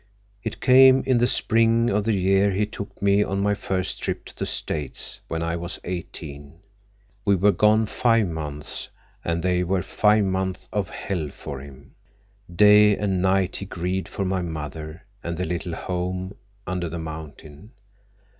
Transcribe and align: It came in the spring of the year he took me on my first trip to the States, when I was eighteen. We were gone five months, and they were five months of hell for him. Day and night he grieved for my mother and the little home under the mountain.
It 0.43 0.61
came 0.61 1.03
in 1.05 1.19
the 1.19 1.27
spring 1.27 1.91
of 1.91 2.05
the 2.05 2.13
year 2.15 2.49
he 2.49 2.65
took 2.65 2.99
me 3.03 3.21
on 3.23 3.39
my 3.43 3.53
first 3.53 4.01
trip 4.01 4.25
to 4.25 4.35
the 4.35 4.47
States, 4.47 5.21
when 5.27 5.43
I 5.43 5.55
was 5.55 5.79
eighteen. 5.83 6.61
We 7.23 7.35
were 7.35 7.51
gone 7.51 7.85
five 7.85 8.27
months, 8.27 8.89
and 9.23 9.43
they 9.43 9.63
were 9.63 9.83
five 9.83 10.25
months 10.25 10.67
of 10.73 10.89
hell 10.89 11.29
for 11.29 11.59
him. 11.59 11.93
Day 12.51 12.97
and 12.97 13.21
night 13.21 13.57
he 13.57 13.65
grieved 13.65 14.07
for 14.07 14.25
my 14.25 14.41
mother 14.41 15.03
and 15.23 15.37
the 15.37 15.45
little 15.45 15.75
home 15.75 16.33
under 16.65 16.89
the 16.89 16.97
mountain. 16.97 17.69